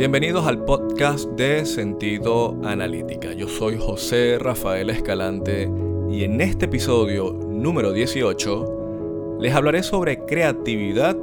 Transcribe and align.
Bienvenidos 0.00 0.46
al 0.46 0.64
podcast 0.64 1.28
de 1.32 1.66
Sentido 1.66 2.58
Analítica. 2.64 3.34
Yo 3.34 3.48
soy 3.48 3.76
José 3.78 4.38
Rafael 4.38 4.88
Escalante 4.88 5.70
y 6.10 6.24
en 6.24 6.40
este 6.40 6.64
episodio 6.64 7.34
número 7.34 7.92
18 7.92 9.36
les 9.40 9.54
hablaré 9.54 9.82
sobre 9.82 10.24
creatividad 10.24 11.18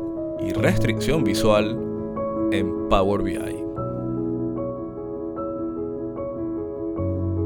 y 0.47 0.53
restricción 0.53 1.23
visual 1.23 1.71
en 2.51 2.87
Power 2.87 3.23
BI. 3.23 3.39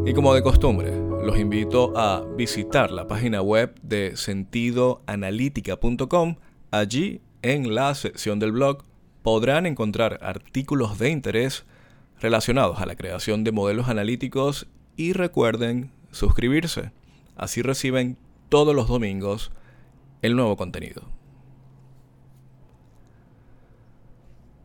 Y 0.09 0.13
como 0.13 0.33
de 0.33 0.43
costumbre, 0.43 0.91
los 1.23 1.39
invito 1.39 1.93
a 1.95 2.25
visitar 2.35 2.91
la 2.91 3.07
página 3.07 3.41
web 3.41 3.73
de 3.81 4.17
sentidoanalítica.com. 4.17 6.35
Allí, 6.71 7.21
en 7.41 7.73
la 7.73 7.95
sección 7.95 8.37
del 8.37 8.51
blog, 8.51 8.83
podrán 9.23 9.65
encontrar 9.65 10.19
artículos 10.21 10.97
de 10.99 11.09
interés 11.09 11.65
relacionados 12.19 12.79
a 12.79 12.85
la 12.85 12.95
creación 12.95 13.43
de 13.43 13.51
modelos 13.51 13.89
analíticos 13.89 14.67
y 14.95 15.13
recuerden 15.13 15.91
suscribirse. 16.11 16.91
Así 17.35 17.61
reciben 17.61 18.17
todos 18.49 18.75
los 18.75 18.87
domingos 18.87 19.51
el 20.21 20.35
nuevo 20.35 20.57
contenido. 20.57 21.03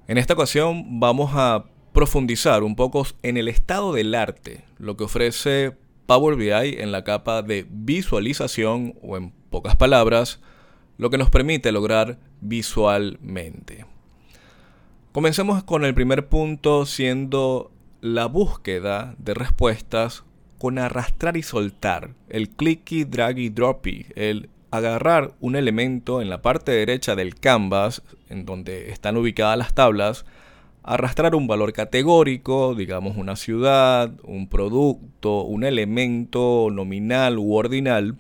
En 0.09 0.19
esta 0.19 0.35
ocasión 0.35 1.01
vamos 1.01 1.33
a 1.35 1.65
profundizar 1.93 2.63
un 2.63 2.77
poco 2.77 3.07
en 3.23 3.37
el 3.37 3.49
estado 3.49 3.93
del 3.93 4.15
arte, 4.15 4.65
lo 4.79 4.97
que 4.97 5.05
ofrece 5.05 5.77
Power 6.07 6.37
BI 6.37 6.81
en 6.81 6.93
la 6.93 7.05
capa 7.05 7.43
de 7.43 7.67
visualización 7.69 8.95
o 9.03 9.17
en 9.17 9.31
pocas 9.51 9.77
palabras, 9.77 10.41
lo 10.99 11.11
que 11.11 11.19
nos 11.19 11.31
permite 11.31 11.73
lograr 11.73 12.19
visualmente. 12.41 13.87
Comencemos 15.17 15.65
con 15.65 15.87
el 15.87 15.95
primer 15.95 16.29
punto 16.29 16.85
siendo 16.85 17.71
la 18.03 18.27
búsqueda 18.27 19.15
de 19.17 19.33
respuestas 19.33 20.25
con 20.59 20.79
arrastrar 20.79 21.39
y 21.39 21.43
soltar, 21.43 22.11
el 22.29 22.51
clicky, 22.51 23.05
draggy, 23.05 23.49
droppy, 23.49 24.05
el 24.15 24.51
agarrar 24.71 25.33
un 25.41 25.57
elemento 25.57 26.21
en 26.21 26.29
la 26.29 26.43
parte 26.43 26.73
derecha 26.73 27.17
del 27.17 27.35
canvas, 27.35 28.03
en 28.29 28.45
donde 28.45 28.91
están 28.91 29.17
ubicadas 29.17 29.57
las 29.57 29.73
tablas, 29.73 30.27
arrastrar 30.83 31.35
un 31.35 31.47
valor 31.47 31.73
categórico, 31.73 32.75
digamos 32.75 33.17
una 33.17 33.37
ciudad, 33.37 34.13
un 34.23 34.51
producto, 34.51 35.45
un 35.45 35.65
elemento 35.65 36.69
nominal 36.71 37.39
u 37.39 37.55
ordinal, 37.55 38.19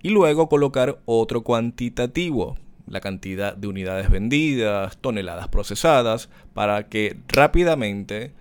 y 0.00 0.10
luego 0.10 0.48
colocar 0.48 1.00
otro 1.06 1.42
cuantitativo, 1.42 2.56
la 2.86 3.00
cantidad 3.00 3.56
de 3.56 3.68
unidades 3.68 4.10
vendidas, 4.10 4.98
toneladas 4.98 5.48
procesadas, 5.48 6.28
para 6.52 6.88
que 6.88 7.16
rápidamente 7.28 8.32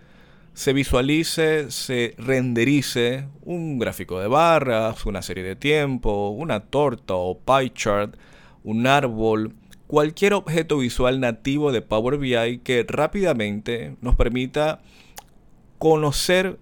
se 0.53 0.73
visualice, 0.73 1.71
se 1.71 2.13
renderice 2.17 3.27
un 3.41 3.79
gráfico 3.79 4.19
de 4.19 4.27
barras, 4.27 5.05
una 5.05 5.21
serie 5.21 5.43
de 5.43 5.55
tiempo, 5.55 6.29
una 6.29 6.59
torta 6.59 7.15
o 7.15 7.39
pie 7.39 7.73
chart, 7.73 8.15
un 8.63 8.85
árbol, 8.85 9.55
cualquier 9.87 10.33
objeto 10.33 10.77
visual 10.77 11.19
nativo 11.19 11.71
de 11.71 11.81
Power 11.81 12.17
BI 12.17 12.59
que 12.59 12.85
rápidamente 12.87 13.95
nos 14.01 14.15
permita 14.15 14.81
conocer 15.79 16.59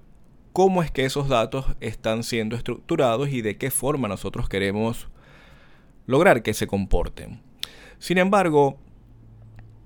cómo 0.54 0.84
es 0.84 0.92
que 0.92 1.06
esos 1.06 1.28
datos 1.28 1.66
están 1.80 2.24
siendo 2.24 2.56
estructurados 2.56 3.30
y 3.30 3.42
de 3.42 3.58
qué 3.58 3.72
forma 3.72 4.08
nosotros 4.08 4.50
queremos 4.50 5.10
lograr 6.08 6.44
que 6.44 6.54
se 6.54 6.68
comporten. 6.68 7.51
Sin 8.02 8.18
embargo, 8.18 8.80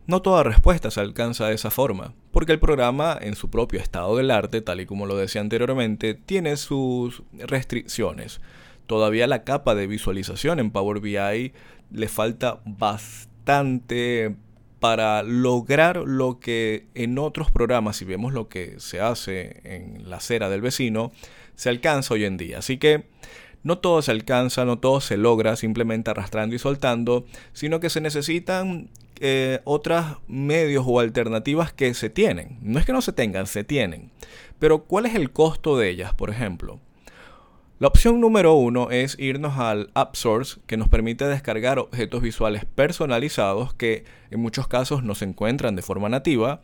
no 0.07 0.21
toda 0.21 0.43
respuesta 0.43 0.89
se 0.89 1.01
alcanza 1.01 1.47
de 1.47 1.55
esa 1.55 1.69
forma, 1.69 2.13
porque 2.31 2.53
el 2.53 2.61
programa 2.61 3.17
en 3.19 3.35
su 3.35 3.49
propio 3.49 3.81
estado 3.81 4.15
del 4.15 4.31
arte, 4.31 4.61
tal 4.61 4.79
y 4.79 4.85
como 4.85 5.05
lo 5.05 5.17
decía 5.17 5.41
anteriormente, 5.41 6.13
tiene 6.13 6.55
sus 6.55 7.23
restricciones. 7.33 8.39
Todavía 8.87 9.27
la 9.27 9.43
capa 9.43 9.75
de 9.75 9.87
visualización 9.87 10.61
en 10.61 10.71
Power 10.71 11.01
BI 11.01 11.51
le 11.91 12.07
falta 12.07 12.61
bastante 12.65 14.33
para 14.79 15.21
lograr 15.21 15.97
lo 15.97 16.39
que 16.39 16.87
en 16.93 17.19
otros 17.19 17.51
programas, 17.51 17.97
si 17.97 18.05
vemos 18.05 18.31
lo 18.31 18.47
que 18.47 18.79
se 18.79 19.01
hace 19.01 19.59
en 19.65 20.09
la 20.09 20.17
acera 20.17 20.49
del 20.49 20.61
vecino, 20.61 21.11
se 21.55 21.67
alcanza 21.67 22.13
hoy 22.13 22.23
en 22.23 22.37
día. 22.37 22.59
Así 22.59 22.77
que 22.77 23.09
no 23.65 23.79
todo 23.79 24.03
se 24.03 24.11
alcanza, 24.11 24.63
no 24.63 24.77
todo 24.77 25.01
se 25.01 25.17
logra 25.17 25.55
simplemente 25.55 26.11
arrastrando 26.11 26.55
y 26.55 26.59
soltando, 26.59 27.25
sino 27.51 27.79
que 27.79 27.89
se 27.89 27.99
necesitan 27.99 28.89
eh, 29.19 29.59
otros 29.63 30.05
medios 30.27 30.85
o 30.87 30.99
alternativas 30.99 31.73
que 31.73 31.91
se 31.95 32.11
tienen. 32.11 32.59
No 32.61 32.77
es 32.77 32.85
que 32.85 32.93
no 32.93 33.01
se 33.01 33.11
tengan, 33.11 33.47
se 33.47 33.63
tienen. 33.63 34.11
Pero 34.59 34.83
¿cuál 34.83 35.07
es 35.07 35.15
el 35.15 35.31
costo 35.31 35.79
de 35.79 35.89
ellas, 35.89 36.13
por 36.13 36.29
ejemplo? 36.29 36.79
La 37.79 37.87
opción 37.87 38.21
número 38.21 38.53
uno 38.53 38.91
es 38.91 39.17
irnos 39.17 39.57
al 39.57 39.89
App 39.95 40.15
Source 40.15 40.59
que 40.67 40.77
nos 40.77 40.87
permite 40.87 41.25
descargar 41.25 41.79
objetos 41.79 42.21
visuales 42.21 42.65
personalizados 42.65 43.73
que 43.73 44.05
en 44.29 44.41
muchos 44.41 44.67
casos 44.67 45.03
no 45.03 45.15
se 45.15 45.25
encuentran 45.25 45.75
de 45.75 45.81
forma 45.81 46.07
nativa 46.07 46.61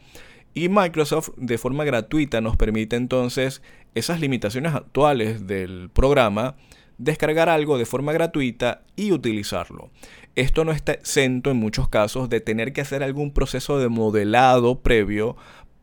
y 0.54 0.70
Microsoft 0.70 1.32
de 1.36 1.58
forma 1.58 1.84
gratuita 1.84 2.42
nos 2.42 2.58
permite 2.58 2.96
entonces 2.96 3.64
esas 3.96 4.20
limitaciones 4.20 4.76
actuales 4.76 5.48
del 5.48 5.90
programa 5.92 6.56
descargar 7.02 7.50
algo 7.50 7.78
de 7.80 7.86
forma 7.86 8.14
gratuita 8.14 8.84
y 8.96 9.12
utilizarlo. 9.12 9.90
Esto 10.36 10.64
no 10.64 10.72
está 10.72 10.94
exento 10.94 11.50
en 11.50 11.58
muchos 11.58 11.90
casos 11.90 12.30
de 12.30 12.42
tener 12.42 12.74
que 12.74 12.82
hacer 12.82 13.04
algún 13.04 13.34
proceso 13.34 13.80
de 13.80 13.90
modelado 13.90 14.82
previo 14.82 15.36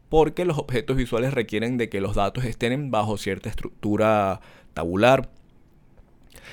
porque 0.08 0.44
los 0.44 0.58
objetos 0.58 0.96
visuales 0.96 1.34
requieren 1.34 1.76
de 1.76 1.88
que 1.88 2.00
los 2.00 2.14
datos 2.14 2.44
estén 2.44 2.90
bajo 2.90 3.18
cierta 3.18 3.48
estructura 3.48 4.40
tabular. 4.74 5.28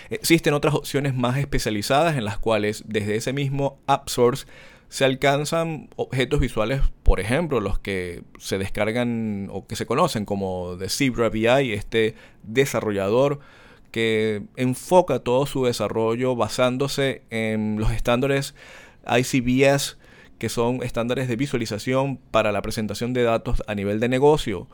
Existen 0.09 0.53
otras 0.53 0.73
opciones 0.73 1.15
más 1.15 1.37
especializadas 1.37 2.17
en 2.17 2.25
las 2.25 2.37
cuales 2.39 2.83
desde 2.87 3.15
ese 3.15 3.33
mismo 3.33 3.79
App 3.85 4.09
Source 4.09 4.45
se 4.89 5.05
alcanzan 5.05 5.89
objetos 5.95 6.39
visuales, 6.39 6.81
por 7.03 7.19
ejemplo, 7.19 7.59
los 7.59 7.79
que 7.79 8.23
se 8.39 8.57
descargan 8.57 9.47
o 9.51 9.67
que 9.67 9.75
se 9.75 9.85
conocen 9.85 10.25
como 10.25 10.75
de 10.75 10.89
Zebra 10.89 11.29
BI, 11.29 11.73
este 11.73 12.15
desarrollador 12.43 13.39
que 13.95 14.41
enfoca 14.57 15.19
todo 15.19 15.45
su 15.45 15.63
desarrollo 15.63 16.35
basándose 16.35 17.21
en 17.29 17.77
los 17.79 17.93
estándares 17.93 18.53
ICBS, 19.07 19.97
que 20.37 20.49
son 20.49 20.83
estándares 20.83 21.29
de 21.29 21.37
visualización 21.37 22.17
para 22.17 22.51
la 22.51 22.61
presentación 22.61 23.13
de 23.13 23.23
datos 23.23 23.63
a 23.67 23.73
nivel 23.73 24.01
de 24.01 24.09
negocio. 24.09 24.67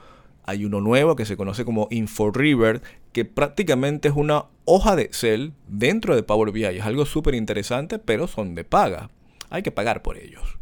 Hay 0.44 0.66
uno 0.66 0.82
nuevo 0.82 1.16
que 1.16 1.26
se 1.26 1.38
conoce 1.38 1.66
como 1.66 1.88
InfoRiver, 1.92 2.82
que 3.14 3.24
prácticamente 3.24 4.08
es 4.08 4.16
una 4.16 4.46
hoja 4.66 4.96
de 4.96 5.04
Excel 5.04 5.54
dentro 5.68 6.16
de 6.16 6.24
Power 6.24 6.52
BI. 6.52 6.64
Es 6.64 6.84
algo 6.84 7.06
súper 7.06 7.36
interesante, 7.36 8.00
pero 8.00 8.26
son 8.26 8.56
de 8.56 8.64
paga. 8.64 9.12
Hay 9.52 9.62
que 9.62 9.72
pagar 9.72 10.02
por 10.02 10.18
ellos. 10.18 10.58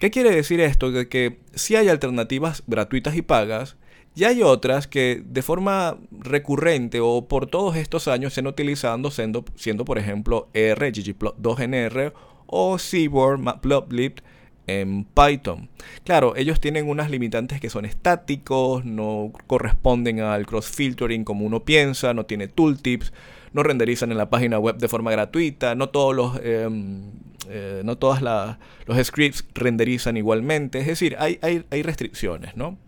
¿Qué 0.00 0.10
quiere 0.10 0.32
decir 0.32 0.58
esto? 0.58 0.90
De 0.90 1.08
que 1.08 1.38
si 1.54 1.76
hay 1.76 1.88
alternativas 1.88 2.64
gratuitas 2.66 3.14
y 3.14 3.22
pagas, 3.22 3.76
y 4.16 4.24
hay 4.24 4.42
otras 4.42 4.86
que 4.86 5.22
de 5.24 5.42
forma 5.42 5.96
recurrente 6.12 7.00
o 7.00 7.26
por 7.26 7.46
todos 7.46 7.76
estos 7.76 8.06
años 8.06 8.32
se 8.32 8.40
han 8.40 8.46
utilizando 8.46 9.10
siendo, 9.10 9.84
por 9.84 9.98
ejemplo 9.98 10.48
R, 10.54 10.92
ggplot2nr 10.92 12.12
o 12.46 12.78
Seaboard, 12.78 13.40
Matplotlib 13.40 14.22
en 14.66 15.04
Python. 15.04 15.68
Claro, 16.04 16.36
ellos 16.36 16.60
tienen 16.60 16.88
unas 16.88 17.10
limitantes 17.10 17.60
que 17.60 17.70
son 17.70 17.84
estáticos, 17.84 18.84
no 18.84 19.32
corresponden 19.46 20.20
al 20.20 20.46
cross-filtering 20.46 21.24
como 21.24 21.44
uno 21.44 21.64
piensa, 21.64 22.14
no 22.14 22.24
tiene 22.24 22.48
tooltips, 22.48 23.12
no 23.52 23.62
renderizan 23.62 24.12
en 24.12 24.18
la 24.18 24.30
página 24.30 24.58
web 24.58 24.78
de 24.78 24.88
forma 24.88 25.10
gratuita, 25.10 25.74
no 25.74 25.88
todos 25.88 26.14
los... 26.14 26.40
Em, 26.42 27.10
eh, 27.46 27.82
no 27.84 27.98
todos 27.98 28.22
los 28.22 29.06
scripts 29.06 29.44
renderizan 29.52 30.16
igualmente, 30.16 30.78
es 30.78 30.86
decir, 30.86 31.14
hay, 31.18 31.38
hay, 31.42 31.66
hay 31.70 31.82
restricciones, 31.82 32.56
¿no? 32.56 32.78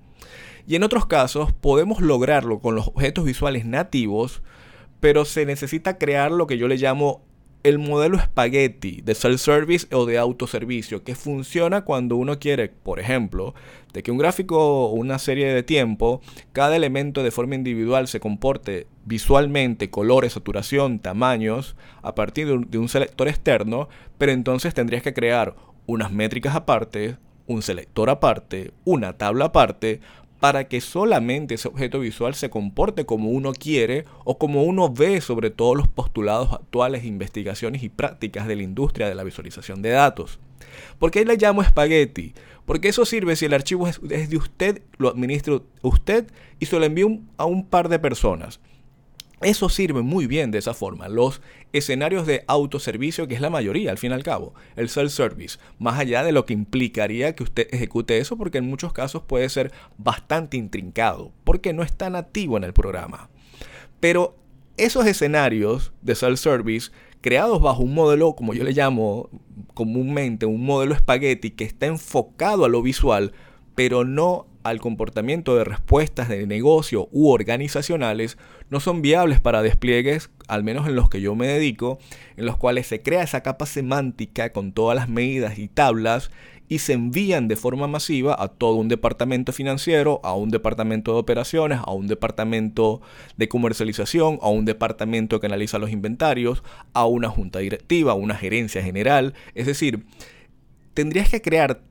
Y 0.66 0.74
en 0.74 0.82
otros 0.82 1.06
casos 1.06 1.52
podemos 1.52 2.00
lograrlo 2.00 2.60
con 2.60 2.74
los 2.74 2.88
objetos 2.88 3.24
visuales 3.24 3.64
nativos, 3.64 4.42
pero 5.00 5.24
se 5.24 5.46
necesita 5.46 5.98
crear 5.98 6.32
lo 6.32 6.46
que 6.46 6.58
yo 6.58 6.66
le 6.66 6.76
llamo 6.76 7.22
el 7.62 7.78
modelo 7.80 8.18
spaghetti 8.20 9.00
de 9.02 9.14
self-service 9.14 9.88
o 9.92 10.06
de 10.06 10.18
autoservicio, 10.18 11.02
que 11.02 11.16
funciona 11.16 11.82
cuando 11.82 12.14
uno 12.16 12.38
quiere, 12.38 12.68
por 12.68 13.00
ejemplo, 13.00 13.54
de 13.92 14.04
que 14.04 14.12
un 14.12 14.18
gráfico 14.18 14.86
o 14.86 14.92
una 14.92 15.18
serie 15.18 15.52
de 15.52 15.64
tiempo, 15.64 16.20
cada 16.52 16.76
elemento 16.76 17.24
de 17.24 17.32
forma 17.32 17.56
individual 17.56 18.06
se 18.06 18.20
comporte 18.20 18.86
visualmente, 19.04 19.90
colores, 19.90 20.34
saturación, 20.34 21.00
tamaños, 21.00 21.74
a 22.02 22.14
partir 22.14 22.46
de 22.46 22.78
un 22.78 22.88
selector 22.88 23.26
externo, 23.26 23.88
pero 24.16 24.30
entonces 24.30 24.72
tendrías 24.72 25.02
que 25.02 25.14
crear 25.14 25.56
unas 25.86 26.12
métricas 26.12 26.54
aparte, 26.54 27.16
un 27.48 27.62
selector 27.62 28.10
aparte, 28.10 28.72
una 28.84 29.14
tabla 29.14 29.46
aparte, 29.46 30.00
para 30.40 30.68
que 30.68 30.80
solamente 30.80 31.54
ese 31.54 31.68
objeto 31.68 32.00
visual 32.00 32.34
se 32.34 32.50
comporte 32.50 33.06
como 33.06 33.30
uno 33.30 33.52
quiere 33.52 34.04
o 34.24 34.38
como 34.38 34.62
uno 34.62 34.92
ve 34.92 35.20
sobre 35.20 35.50
todos 35.50 35.76
los 35.76 35.88
postulados 35.88 36.52
actuales, 36.52 37.04
investigaciones 37.04 37.82
y 37.82 37.88
prácticas 37.88 38.46
de 38.46 38.56
la 38.56 38.62
industria 38.62 39.08
de 39.08 39.14
la 39.14 39.24
visualización 39.24 39.82
de 39.82 39.90
datos. 39.90 40.38
¿Por 40.98 41.10
qué 41.10 41.24
le 41.24 41.36
llamo 41.36 41.62
espagueti? 41.62 42.34
Porque 42.64 42.88
eso 42.88 43.04
sirve 43.04 43.36
si 43.36 43.46
el 43.46 43.54
archivo 43.54 43.86
es, 43.86 44.00
de 44.02 44.36
usted, 44.36 44.82
lo 44.98 45.08
administra 45.08 45.60
usted 45.82 46.26
y 46.58 46.66
se 46.66 46.78
lo 46.78 46.84
envía 46.84 47.06
a 47.36 47.44
un 47.44 47.64
par 47.64 47.88
de 47.88 47.98
personas. 47.98 48.60
Eso 49.42 49.68
sirve 49.68 50.00
muy 50.00 50.26
bien 50.26 50.50
de 50.50 50.58
esa 50.58 50.72
forma. 50.72 51.08
Los 51.08 51.42
escenarios 51.72 52.26
de 52.26 52.44
autoservicio, 52.46 53.28
que 53.28 53.34
es 53.34 53.40
la 53.42 53.50
mayoría 53.50 53.90
al 53.90 53.98
fin 53.98 54.12
y 54.12 54.14
al 54.14 54.22
cabo, 54.22 54.54
el 54.76 54.88
self-service, 54.88 55.58
más 55.78 55.98
allá 55.98 56.24
de 56.24 56.32
lo 56.32 56.46
que 56.46 56.54
implicaría 56.54 57.34
que 57.34 57.42
usted 57.42 57.68
ejecute 57.70 58.16
eso, 58.18 58.38
porque 58.38 58.58
en 58.58 58.68
muchos 58.68 58.94
casos 58.94 59.22
puede 59.22 59.48
ser 59.50 59.72
bastante 59.98 60.56
intrincado, 60.56 61.32
porque 61.44 61.74
no 61.74 61.82
está 61.82 62.08
nativo 62.08 62.56
en 62.56 62.64
el 62.64 62.72
programa. 62.72 63.28
Pero 64.00 64.36
esos 64.78 65.06
escenarios 65.06 65.92
de 66.00 66.14
self-service 66.14 66.90
creados 67.20 67.60
bajo 67.60 67.82
un 67.82 67.92
modelo, 67.92 68.34
como 68.36 68.54
yo 68.54 68.64
le 68.64 68.72
llamo 68.72 69.28
comúnmente, 69.74 70.46
un 70.46 70.64
modelo 70.64 70.94
espagueti 70.94 71.50
que 71.50 71.64
está 71.64 71.86
enfocado 71.86 72.64
a 72.64 72.68
lo 72.68 72.80
visual, 72.80 73.32
pero 73.74 74.04
no 74.04 74.46
al 74.68 74.80
comportamiento 74.80 75.56
de 75.56 75.64
respuestas 75.64 76.28
de 76.28 76.46
negocio 76.46 77.08
u 77.12 77.30
organizacionales, 77.30 78.38
no 78.70 78.80
son 78.80 79.02
viables 79.02 79.40
para 79.40 79.62
despliegues, 79.62 80.30
al 80.48 80.64
menos 80.64 80.86
en 80.86 80.96
los 80.96 81.08
que 81.08 81.20
yo 81.20 81.34
me 81.34 81.46
dedico, 81.46 81.98
en 82.36 82.46
los 82.46 82.56
cuales 82.56 82.86
se 82.86 83.02
crea 83.02 83.22
esa 83.22 83.42
capa 83.42 83.66
semántica 83.66 84.52
con 84.52 84.72
todas 84.72 84.96
las 84.96 85.08
medidas 85.08 85.58
y 85.58 85.68
tablas 85.68 86.30
y 86.68 86.78
se 86.80 86.94
envían 86.94 87.48
de 87.48 87.56
forma 87.56 87.86
masiva 87.86 88.36
a 88.38 88.48
todo 88.48 88.74
un 88.74 88.88
departamento 88.88 89.52
financiero, 89.52 90.20
a 90.24 90.34
un 90.34 90.50
departamento 90.50 91.12
de 91.12 91.18
operaciones, 91.18 91.78
a 91.84 91.92
un 91.92 92.08
departamento 92.08 93.00
de 93.36 93.48
comercialización, 93.48 94.38
a 94.42 94.48
un 94.48 94.64
departamento 94.64 95.38
que 95.38 95.46
analiza 95.46 95.78
los 95.78 95.90
inventarios, 95.90 96.62
a 96.92 97.06
una 97.06 97.28
junta 97.28 97.60
directiva, 97.60 98.12
a 98.12 98.16
una 98.16 98.34
gerencia 98.34 98.82
general. 98.82 99.34
Es 99.54 99.66
decir, 99.66 100.04
tendrías 100.94 101.28
que 101.28 101.40
crear 101.40 101.82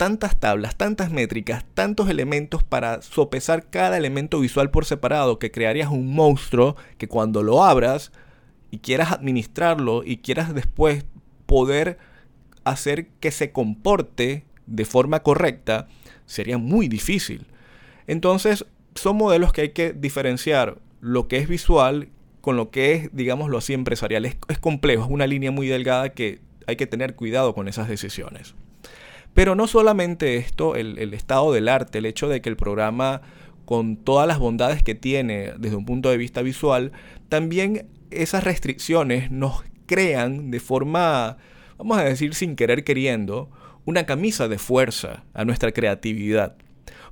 tantas 0.00 0.40
tablas, 0.40 0.76
tantas 0.76 1.10
métricas, 1.10 1.66
tantos 1.74 2.08
elementos 2.08 2.62
para 2.62 3.02
sopesar 3.02 3.68
cada 3.68 3.98
elemento 3.98 4.40
visual 4.40 4.70
por 4.70 4.86
separado 4.86 5.38
que 5.38 5.50
crearías 5.50 5.90
un 5.90 6.14
monstruo 6.14 6.74
que 6.96 7.06
cuando 7.06 7.42
lo 7.42 7.62
abras 7.62 8.10
y 8.70 8.78
quieras 8.78 9.12
administrarlo 9.12 10.02
y 10.02 10.16
quieras 10.16 10.54
después 10.54 11.04
poder 11.44 11.98
hacer 12.64 13.08
que 13.20 13.30
se 13.30 13.52
comporte 13.52 14.46
de 14.66 14.86
forma 14.86 15.22
correcta, 15.22 15.86
sería 16.24 16.56
muy 16.56 16.88
difícil. 16.88 17.46
Entonces, 18.06 18.64
son 18.94 19.18
modelos 19.18 19.52
que 19.52 19.60
hay 19.60 19.70
que 19.72 19.92
diferenciar 19.92 20.78
lo 21.02 21.28
que 21.28 21.36
es 21.36 21.46
visual 21.46 22.08
con 22.40 22.56
lo 22.56 22.70
que 22.70 22.94
es, 22.94 23.10
digámoslo 23.12 23.58
así, 23.58 23.74
empresarial. 23.74 24.24
Es, 24.24 24.38
es 24.48 24.58
complejo, 24.58 25.04
es 25.04 25.10
una 25.10 25.26
línea 25.26 25.50
muy 25.50 25.68
delgada 25.68 26.14
que 26.14 26.40
hay 26.66 26.76
que 26.76 26.86
tener 26.86 27.16
cuidado 27.16 27.54
con 27.54 27.68
esas 27.68 27.86
decisiones. 27.86 28.54
Pero 29.34 29.54
no 29.54 29.66
solamente 29.66 30.36
esto, 30.36 30.76
el, 30.76 31.14
estado 31.14 31.52
del 31.52 31.68
arte, 31.68 31.98
el 31.98 32.06
hecho 32.06 32.28
de 32.28 32.40
que 32.40 32.48
el 32.48 32.56
programa, 32.56 33.22
con 33.64 33.96
todas 33.96 34.26
las 34.26 34.38
bondades 34.38 34.82
que 34.82 34.94
tiene 34.94 35.52
desde 35.58 35.76
un 35.76 35.86
punto 35.86 36.10
de 36.10 36.16
vista 36.16 36.42
visual, 36.42 36.92
también 37.28 37.86
esas 38.10 38.44
restricciones 38.44 39.30
nos 39.30 39.62
crean 39.86 40.50
de 40.50 40.60
forma, 40.60 41.36
vamos 41.78 41.98
a 41.98 42.04
decir, 42.04 42.34
sin 42.34 42.56
querer 42.56 42.84
queriendo, 42.84 43.50
una 43.84 44.04
camisa 44.04 44.48
de 44.48 44.58
fuerza 44.58 45.24
a 45.32 45.44
nuestra 45.44 45.72
creatividad. 45.72 46.56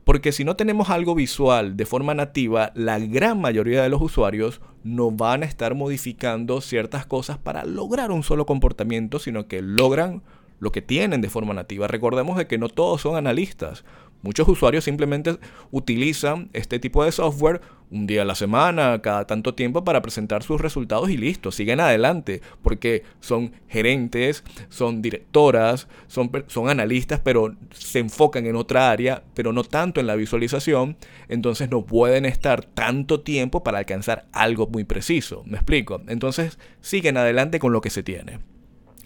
Porque 0.04 0.32
si 0.32 0.42
no 0.42 0.56
tenemos 0.56 0.90
algo 0.90 1.14
visual 1.14 1.76
de 1.76 1.86
forma 1.86 2.14
nativa, 2.14 2.72
la 2.74 2.98
gran 2.98 3.40
mayoría 3.40 3.82
de 3.82 3.90
los 3.90 4.00
usuarios 4.00 4.60
no 4.82 5.10
van 5.10 5.42
a 5.42 5.46
estar 5.46 5.74
modificando 5.74 6.60
ciertas 6.60 7.04
cosas 7.04 7.36
para 7.38 7.64
lograr 7.64 8.10
un 8.10 8.22
solo 8.22 8.46
comportamiento, 8.46 9.18
sino 9.18 9.46
que 9.48 9.60
logran 9.60 10.22
lo 10.58 10.72
que 10.72 10.82
tienen 10.82 11.20
de 11.20 11.30
forma 11.30 11.54
nativa. 11.54 11.86
Recordemos 11.86 12.36
de 12.36 12.46
que 12.46 12.58
no 12.58 12.68
todos 12.68 13.02
son 13.02 13.16
analistas. 13.16 13.84
Muchos 14.22 14.48
usuarios 14.48 14.84
simplemente 14.84 15.38
utilizan 15.70 16.50
este 16.52 16.80
tipo 16.80 17.04
de 17.04 17.12
software 17.12 17.60
un 17.90 18.06
día 18.06 18.22
a 18.22 18.24
la 18.24 18.34
semana, 18.34 19.00
cada 19.00 19.26
tanto 19.26 19.54
tiempo 19.54 19.84
para 19.84 20.02
presentar 20.02 20.42
sus 20.42 20.60
resultados 20.60 21.08
y 21.08 21.16
listo, 21.16 21.50
siguen 21.50 21.80
adelante, 21.80 22.42
porque 22.62 23.04
son 23.20 23.52
gerentes, 23.68 24.44
son 24.68 25.00
directoras, 25.00 25.88
son, 26.06 26.30
son 26.48 26.68
analistas, 26.68 27.20
pero 27.20 27.54
se 27.70 28.00
enfocan 28.00 28.46
en 28.46 28.56
otra 28.56 28.90
área, 28.90 29.22
pero 29.34 29.52
no 29.52 29.64
tanto 29.64 30.00
en 30.00 30.06
la 30.06 30.16
visualización, 30.16 30.96
entonces 31.28 31.70
no 31.70 31.86
pueden 31.86 32.26
estar 32.26 32.64
tanto 32.64 33.20
tiempo 33.20 33.62
para 33.62 33.78
alcanzar 33.78 34.26
algo 34.32 34.66
muy 34.66 34.84
preciso, 34.84 35.42
¿me 35.46 35.56
explico? 35.56 36.02
Entonces 36.08 36.58
siguen 36.80 37.16
adelante 37.16 37.58
con 37.58 37.72
lo 37.72 37.80
que 37.80 37.90
se 37.90 38.02
tiene. 38.02 38.40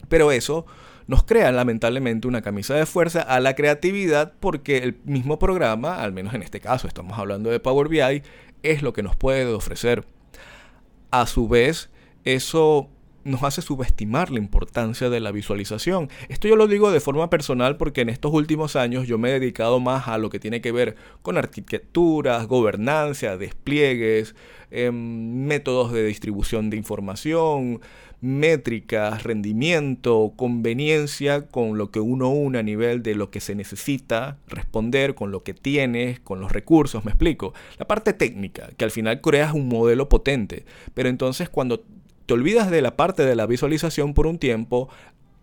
Pero 0.08 0.32
eso 0.32 0.66
nos 1.06 1.24
crean 1.24 1.56
lamentablemente 1.56 2.28
una 2.28 2.42
camisa 2.42 2.74
de 2.74 2.86
fuerza 2.86 3.22
a 3.22 3.40
la 3.40 3.54
creatividad 3.54 4.32
porque 4.40 4.78
el 4.78 4.98
mismo 5.04 5.38
programa, 5.38 6.02
al 6.02 6.12
menos 6.12 6.34
en 6.34 6.42
este 6.42 6.60
caso 6.60 6.86
estamos 6.86 7.18
hablando 7.18 7.50
de 7.50 7.60
Power 7.60 7.88
BI, 7.88 8.22
es 8.62 8.82
lo 8.82 8.92
que 8.92 9.02
nos 9.02 9.16
puede 9.16 9.46
ofrecer. 9.46 10.04
A 11.10 11.26
su 11.26 11.48
vez, 11.48 11.90
eso 12.24 12.88
nos 13.24 13.42
hace 13.42 13.62
subestimar 13.62 14.30
la 14.30 14.38
importancia 14.38 15.10
de 15.10 15.20
la 15.20 15.32
visualización. 15.32 16.08
Esto 16.28 16.48
yo 16.48 16.56
lo 16.56 16.66
digo 16.66 16.90
de 16.90 17.00
forma 17.00 17.30
personal 17.30 17.76
porque 17.76 18.02
en 18.02 18.08
estos 18.08 18.32
últimos 18.32 18.76
años 18.76 19.06
yo 19.06 19.18
me 19.18 19.30
he 19.30 19.40
dedicado 19.40 19.80
más 19.80 20.08
a 20.08 20.18
lo 20.18 20.30
que 20.30 20.40
tiene 20.40 20.60
que 20.60 20.72
ver 20.72 20.96
con 21.22 21.38
arquitecturas, 21.38 22.46
gobernanza, 22.46 23.36
despliegues, 23.36 24.34
em, 24.70 25.46
métodos 25.46 25.92
de 25.92 26.04
distribución 26.04 26.70
de 26.70 26.76
información, 26.76 27.80
métricas, 28.22 29.24
rendimiento, 29.24 30.32
conveniencia 30.36 31.48
con 31.48 31.76
lo 31.76 31.90
que 31.90 31.98
uno 31.98 32.30
une 32.30 32.58
a 32.58 32.62
nivel 32.62 33.02
de 33.02 33.16
lo 33.16 33.30
que 33.30 33.40
se 33.40 33.56
necesita 33.56 34.38
responder, 34.46 35.16
con 35.16 35.32
lo 35.32 35.42
que 35.42 35.54
tienes, 35.54 36.20
con 36.20 36.40
los 36.40 36.52
recursos, 36.52 37.04
me 37.04 37.10
explico. 37.10 37.52
La 37.78 37.88
parte 37.88 38.12
técnica, 38.12 38.70
que 38.76 38.84
al 38.84 38.92
final 38.92 39.20
creas 39.20 39.52
un 39.52 39.68
modelo 39.68 40.08
potente, 40.08 40.64
pero 40.94 41.08
entonces 41.08 41.48
cuando 41.48 41.84
olvidas 42.32 42.70
de 42.70 42.82
la 42.82 42.96
parte 42.96 43.24
de 43.24 43.36
la 43.36 43.46
visualización 43.46 44.14
por 44.14 44.26
un 44.26 44.38
tiempo, 44.38 44.88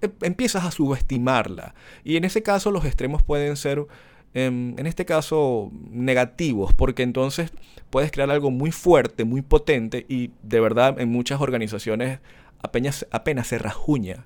e, 0.02 0.10
empiezas 0.22 0.66
a 0.66 0.72
subestimarla. 0.72 1.74
Y 2.04 2.18
en 2.18 2.26
ese 2.26 2.44
caso 2.44 2.72
los 2.72 2.86
extremos 2.86 3.24
pueden 3.24 3.56
ser, 3.56 3.86
em, 4.34 4.78
en 4.78 4.86
este 4.86 5.06
caso, 5.06 5.72
negativos, 5.90 6.74
porque 6.74 7.04
entonces 7.04 7.52
puedes 7.90 8.12
crear 8.12 8.30
algo 8.32 8.52
muy 8.52 8.72
fuerte, 8.72 9.24
muy 9.24 9.42
potente 9.42 10.06
y 10.08 10.32
de 10.44 10.60
verdad 10.60 11.00
en 11.00 11.10
muchas 11.10 11.42
organizaciones 11.42 12.20
apenas, 12.62 13.08
apenas 13.12 13.48
se 13.48 13.58
rajuña 13.58 14.26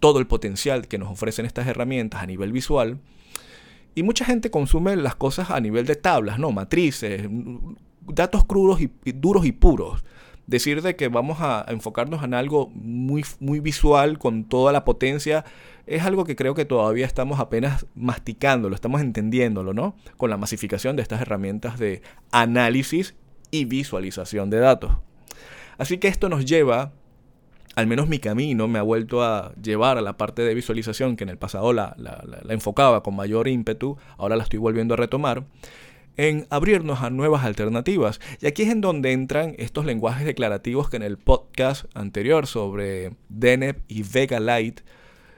todo 0.00 0.18
el 0.18 0.26
potencial 0.26 0.86
que 0.86 0.98
nos 0.98 1.10
ofrecen 1.10 1.46
estas 1.46 1.66
herramientas 1.66 2.22
a 2.22 2.26
nivel 2.26 2.52
visual. 2.52 2.98
Y 3.94 4.02
mucha 4.02 4.24
gente 4.24 4.50
consume 4.50 4.96
las 4.96 5.14
cosas 5.14 5.50
a 5.50 5.60
nivel 5.60 5.86
de 5.86 5.96
tablas, 5.96 6.38
¿no? 6.38 6.50
Matrices, 6.50 7.26
datos 8.06 8.44
crudos 8.44 8.80
y, 8.80 8.90
duros 9.12 9.46
y 9.46 9.52
puros. 9.52 10.04
Decir 10.46 10.82
de 10.82 10.96
que 10.96 11.08
vamos 11.08 11.38
a, 11.40 11.64
enfocarnos 11.68 12.22
en 12.22 12.34
algo 12.34 12.68
muy, 12.74 13.24
muy 13.40 13.60
visual 13.60 14.18
con 14.18 14.44
toda 14.44 14.72
la 14.72 14.84
potencia 14.84 15.44
es 15.86 16.02
algo 16.02 16.24
que 16.24 16.36
creo 16.36 16.54
que 16.54 16.64
todavía 16.64 17.06
estamos 17.06 17.40
apenas 17.40 17.86
masticándolo, 17.94 18.74
estamos 18.74 19.00
entendiéndolo, 19.00 19.74
¿no? 19.74 19.96
Con 20.16 20.30
la 20.30 20.36
masificación 20.36 20.96
de 20.96 21.02
estas 21.02 21.20
herramientas 21.20 21.78
de 21.78 22.02
análisis 22.30 23.14
y 23.50 23.64
visualización 23.64 24.50
de 24.50 24.58
datos. 24.58 24.96
Así 25.78 25.98
que 25.98 26.08
esto 26.08 26.28
nos 26.28 26.44
lleva 26.44 26.92
al 27.74 27.86
menos 27.86 28.08
mi 28.08 28.18
camino 28.18 28.68
me 28.68 28.78
ha 28.78 28.82
vuelto 28.82 29.22
a 29.22 29.52
llevar 29.60 29.98
a 29.98 30.00
la 30.00 30.16
parte 30.16 30.42
de 30.42 30.54
visualización 30.54 31.16
que 31.16 31.24
en 31.24 31.30
el 31.30 31.38
pasado 31.38 31.72
la, 31.72 31.96
enfocaba 32.48 33.02
con 33.02 33.16
mayor 33.16 33.48
ímpetu, 33.48 33.96
ahora 34.16 34.36
la 34.36 34.44
estoy 34.44 34.58
volviendo 34.58 34.94
a 34.94 34.96
retomar, 34.96 35.44
en 36.16 36.46
abrirnos 36.50 37.02
a 37.02 37.10
nuevas 37.10 37.44
alternativas. 37.44 38.20
Y 38.40 38.46
aquí 38.46 38.62
es 38.62 38.70
en 38.70 38.80
donde 38.80 39.12
entran 39.12 39.54
estos 39.58 39.84
lenguajes 39.84 40.26
declarativos 40.26 40.88
que 40.88 40.96
en 40.96 41.02
el 41.02 41.18
podcast 41.18 41.84
anterior 41.94 42.46
sobre 42.46 43.12
Deneb 43.28 43.80
y 43.88 44.02
Vega 44.02 44.40
Light, 44.40 44.80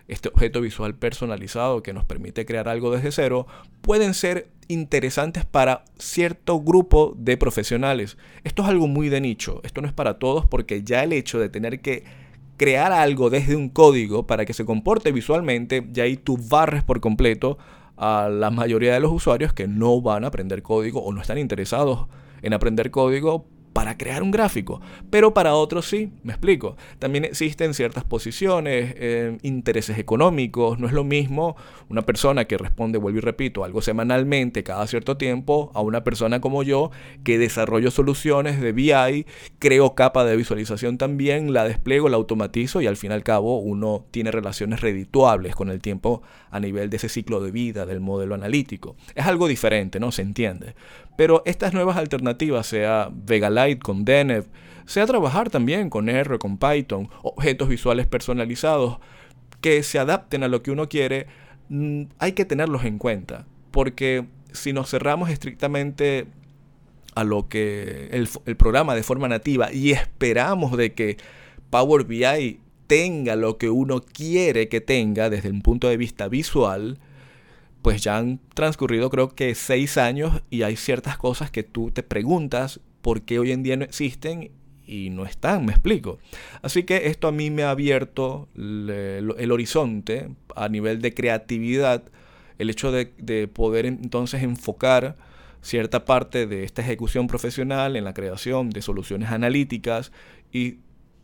este 0.09 0.29
objeto 0.29 0.61
visual 0.61 0.95
personalizado 0.95 1.83
que 1.83 1.93
nos 1.93 2.05
permite 2.05 2.47
crear 2.47 2.69
algo 2.69 2.91
desde 2.91 3.11
cero, 3.11 3.47
pueden 3.81 4.15
ser 4.15 4.49
interesantes 4.69 5.45
para 5.45 5.85
cierto 5.99 6.61
grupo 6.61 7.15
de 7.17 7.37
profesionales. 7.37 8.17
Esto 8.45 8.63
es 8.63 8.69
algo 8.69 8.87
muy 8.87 9.09
de 9.09 9.21
nicho, 9.21 9.61
esto 9.65 9.81
no 9.81 9.89
es 9.89 9.95
para 9.95 10.19
todos 10.19 10.47
porque 10.47 10.83
ya 10.83 11.03
el 11.03 11.13
hecho 11.13 11.39
de 11.39 11.49
tener 11.49 11.81
que 11.81 12.05
crear 12.57 12.93
algo 12.93 13.31
desde 13.31 13.57
un 13.57 13.69
código 13.69 14.27
para 14.27 14.45
que 14.45 14.55
se 14.55 14.65
comporte 14.65 15.13
visualmente, 15.13 15.87
y 15.95 16.01
ahí 16.01 16.17
tú 16.17 16.39
barres 16.39 16.83
por 16.83 17.01
completo 17.01 17.59
a 17.97 18.29
la 18.29 18.51
mayoría 18.51 18.93
de 18.95 19.01
los 19.01 19.13
usuarios 19.13 19.53
que 19.53 19.69
no 19.69 20.01
van 20.01 20.25
a 20.25 20.29
aprender 20.29 20.63
código 20.63 21.03
o 21.03 21.13
no 21.13 21.21
están 21.21 21.39
interesados 21.39 22.09
en 22.43 22.53
aprender 22.53 22.91
código 22.91 23.47
para 23.77 23.99
crear 23.99 24.23
un 24.23 24.31
gráfico, 24.31 24.81
pero 25.11 25.35
para 25.35 25.55
otros 25.55 25.87
sí, 25.87 26.11
me 26.23 26.33
explico. 26.33 26.79
También 26.99 27.27
existen 27.27 27.75
ciertas 27.75 28.05
posiciones, 28.05 28.95
eh, 28.97 29.37
intereses 29.43 29.99
económicos, 29.99 30.79
no 30.79 30.87
es 30.87 30.95
lo 30.95 31.05
mismo 31.05 31.57
una 31.91 32.01
persona 32.01 32.47
que 32.47 32.57
responde, 32.57 32.97
vuelvo 32.97 33.19
y 33.19 33.21
repito, 33.21 33.65
algo 33.65 33.83
semanalmente 33.83 34.63
cada 34.63 34.87
cierto 34.87 35.19
tiempo, 35.19 35.71
a 35.75 35.83
una 35.83 36.05
persona 36.05 36.41
como 36.41 36.63
yo 36.63 36.91
que 37.23 37.37
desarrollo 37.37 37.91
soluciones 37.91 38.63
de 38.63 38.73
BI, 38.73 39.27
creo 39.59 39.95
capa 39.95 40.25
de 40.25 40.37
visualización 40.37 40.97
también, 40.97 41.53
la 41.53 41.65
despliego, 41.65 42.09
la 42.09 42.17
automatizo 42.17 42.81
y 42.81 42.87
al 42.87 42.97
fin 42.97 43.11
y 43.11 43.15
al 43.15 43.25
cabo 43.25 43.59
uno 43.59 44.07
tiene 44.11 44.31
relaciones 44.31 44.81
redituables 44.81 45.55
con 45.55 45.69
el 45.69 45.83
tiempo 45.83 46.23
a 46.51 46.61
nivel 46.61 46.89
de 46.89 46.97
ese 46.97 47.11
ciclo 47.11 47.41
de 47.41 47.51
vida 47.51 47.85
del 47.85 48.01
modelo 48.01 48.35
analítico. 48.35 48.97
Es 49.15 49.27
algo 49.27 49.49
diferente, 49.49 50.01
¿no? 50.01 50.13
Se 50.13 50.23
entiende. 50.23 50.75
Pero 51.17 51.43
estas 51.47 51.73
nuevas 51.73 51.97
alternativas, 51.97 52.67
sea 52.67 53.11
Con 53.75 54.05
Denev, 54.05 54.47
sea 54.87 55.07
trabajar 55.07 55.51
también 55.51 55.91
con 55.91 56.09
R, 56.09 56.39
con 56.39 56.59
Python, 56.59 57.09
objetos 57.23 57.69
visuales 57.69 58.07
personalizados 58.07 58.99
que 59.61 59.83
se 59.83 59.99
adapten 59.99 60.45
a 60.45 60.49
lo 60.49 60.63
que 60.63 60.71
uno 60.71 60.89
quiere, 60.89 61.27
mm, 61.69 62.05
hay 62.19 62.33
que 62.33 62.45
tenerlos 62.45 62.85
en 62.85 62.99
cuenta. 62.99 63.47
Porque 63.73 64.27
si 64.53 64.73
nos 64.73 64.91
cerramos 64.91 65.29
estrictamente 65.29 66.27
a 67.15 67.25
lo 67.25 67.49
que 67.49 68.09
el, 68.13 68.29
el, 68.45 68.57
programa 68.57 68.95
de 68.95 69.03
forma 69.03 69.29
nativa 69.29 69.73
y 69.73 69.91
esperamos 69.93 70.77
de 70.77 70.93
que 70.93 71.17
Power 71.71 72.05
BI 72.05 72.61
tenga 72.87 73.37
lo 73.37 73.59
que 73.59 73.71
uno 73.71 74.01
quiere 74.01 74.69
que 74.69 74.81
tenga 74.81 75.31
desde 75.31 75.51
un 75.51 75.63
punto 75.63 75.89
de 75.89 75.97
vista 75.97 76.29
visual, 76.29 76.99
pues 77.83 78.03
ya 78.03 78.19
han 78.19 78.41
transcurrido 78.55 79.11
creo 79.11 79.35
que 79.35 79.55
seis 79.55 79.97
años 79.97 80.43
y 80.51 80.63
hay 80.63 80.77
ciertas 80.77 81.19
cosas 81.19 81.51
que 81.51 81.63
tú 81.63 81.91
te 81.91 82.03
preguntas 82.03 82.81
por 83.07 83.23
qué 83.23 83.39
hoy 83.39 83.53
en 83.53 83.63
día 83.63 83.77
no 83.77 83.85
existen 83.85 84.51
y 84.85 85.11
no 85.11 85.27
están, 85.27 85.65
me 85.65 85.71
explico. 85.71 86.19
Así 86.61 86.83
que 86.83 87.07
esto 87.07 87.29
a 87.29 87.31
mí 87.31 87.53
me 87.53 87.63
ha 87.63 87.71
abierto 87.71 88.49
el, 88.57 89.49
horizonte 89.53 90.31
a 90.57 90.69
nivel 90.69 91.01
de 91.01 91.15
creatividad, 91.15 92.03
el 92.59 92.69
hecho 92.69 92.91
de, 92.91 93.13
de 93.19 93.47
poder 93.47 93.87
entonces 93.87 94.43
enfocar 94.43 95.15
cierta 95.63 96.05
parte 96.05 96.49
de 96.49 96.65
esta 96.65 96.83
ejecución 96.83 97.29
profesional 97.29 97.95
en 97.95 98.03
la 98.03 98.13
creación 98.13 98.71
de 98.71 98.83
soluciones 98.83 99.31
analíticas 99.31 100.11
y 100.53 100.79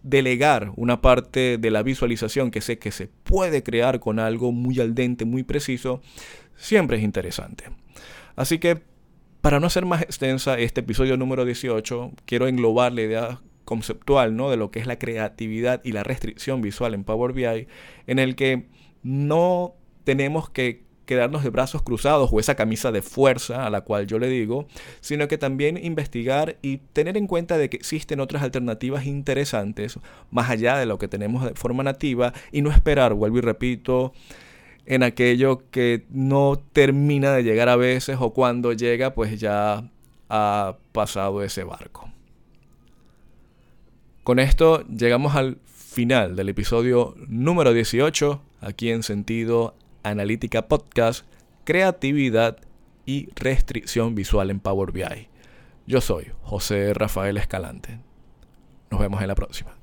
delegar 0.04 0.70
una 0.76 1.00
parte 1.00 1.58
de 1.58 1.70
la 1.72 1.82
visualización 1.82 2.52
que 2.52 2.60
sé 2.60 2.78
que 2.78 2.92
se 2.92 3.08
puede 3.08 3.64
crear 3.64 3.98
con 3.98 4.20
algo 4.20 4.52
muy 4.52 4.78
al 4.78 4.94
dente, 4.94 5.24
muy 5.24 5.42
preciso, 5.42 6.00
siempre 6.54 6.98
es 6.98 7.02
interesante. 7.02 7.64
Así 8.36 8.60
que, 8.60 8.91
para 9.42 9.58
no 9.58 9.66
hacer 9.66 9.84
más 9.84 10.02
extensa 10.02 10.58
este 10.58 10.80
episodio 10.80 11.16
número 11.16 11.44
18, 11.44 12.12
quiero 12.24 12.46
englobar 12.46 12.92
la 12.92 13.02
idea 13.02 13.40
conceptual 13.64 14.36
¿no? 14.36 14.50
de 14.50 14.56
lo 14.56 14.70
que 14.70 14.78
es 14.78 14.86
la 14.86 14.98
creatividad 14.98 15.80
y 15.84 15.92
la 15.92 16.04
restricción 16.04 16.62
visual 16.62 16.94
en 16.94 17.02
Power 17.02 17.32
BI, 17.32 17.66
en 18.06 18.18
el 18.20 18.36
que 18.36 18.68
no 19.02 19.74
tenemos 20.04 20.48
que 20.48 20.84
quedarnos 21.06 21.42
de 21.42 21.50
brazos 21.50 21.82
cruzados 21.82 22.30
o 22.32 22.38
esa 22.38 22.54
camisa 22.54 22.92
de 22.92 23.02
fuerza 23.02 23.66
a 23.66 23.70
la 23.70 23.80
cual 23.80 24.06
yo 24.06 24.20
le 24.20 24.28
digo, 24.28 24.68
sino 25.00 25.26
que 25.26 25.38
también 25.38 25.76
investigar 25.76 26.56
y 26.62 26.78
tener 26.92 27.16
en 27.16 27.26
cuenta 27.26 27.58
de 27.58 27.68
que 27.68 27.76
existen 27.76 28.20
otras 28.20 28.44
alternativas 28.44 29.06
interesantes 29.06 29.98
más 30.30 30.50
allá 30.50 30.78
de 30.78 30.86
lo 30.86 30.98
que 30.98 31.08
tenemos 31.08 31.44
de 31.44 31.54
forma 31.54 31.82
nativa 31.82 32.32
y 32.52 32.62
no 32.62 32.70
esperar, 32.70 33.14
vuelvo 33.14 33.38
y 33.38 33.40
repito, 33.40 34.12
en 34.86 35.02
aquello 35.02 35.70
que 35.70 36.06
no 36.10 36.62
termina 36.72 37.32
de 37.32 37.44
llegar 37.44 37.68
a 37.68 37.76
veces 37.76 38.16
o 38.20 38.32
cuando 38.32 38.72
llega 38.72 39.14
pues 39.14 39.38
ya 39.40 39.90
ha 40.28 40.76
pasado 40.92 41.42
ese 41.42 41.64
barco. 41.64 42.10
Con 44.24 44.38
esto 44.38 44.86
llegamos 44.86 45.34
al 45.34 45.58
final 45.66 46.36
del 46.36 46.48
episodio 46.48 47.14
número 47.28 47.72
18 47.72 48.40
aquí 48.60 48.90
en 48.90 49.02
Sentido 49.02 49.74
Analítica 50.02 50.68
Podcast, 50.68 51.26
Creatividad 51.64 52.58
y 53.04 53.28
Restricción 53.34 54.14
Visual 54.14 54.50
en 54.50 54.60
Power 54.60 54.92
BI. 54.92 55.28
Yo 55.86 56.00
soy 56.00 56.30
José 56.42 56.94
Rafael 56.94 57.36
Escalante. 57.36 57.98
Nos 58.90 59.00
vemos 59.00 59.20
en 59.20 59.28
la 59.28 59.34
próxima. 59.34 59.81